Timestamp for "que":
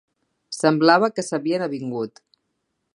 1.17-1.27